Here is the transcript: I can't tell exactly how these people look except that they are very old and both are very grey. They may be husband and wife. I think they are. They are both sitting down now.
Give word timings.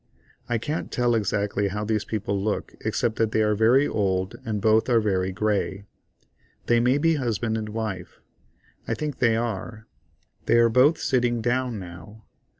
I 0.49 0.57
can't 0.57 0.91
tell 0.91 1.13
exactly 1.13 1.67
how 1.67 1.83
these 1.85 2.05
people 2.05 2.41
look 2.43 2.73
except 2.81 3.17
that 3.17 3.31
they 3.33 3.43
are 3.43 3.53
very 3.53 3.87
old 3.87 4.35
and 4.43 4.59
both 4.59 4.89
are 4.89 4.99
very 4.99 5.31
grey. 5.31 5.83
They 6.65 6.79
may 6.79 6.97
be 6.97 7.17
husband 7.17 7.55
and 7.55 7.69
wife. 7.69 8.19
I 8.87 8.95
think 8.95 9.19
they 9.19 9.35
are. 9.35 9.85
They 10.47 10.57
are 10.57 10.69
both 10.69 10.97
sitting 10.97 11.39
down 11.39 11.77
now. 11.77 12.23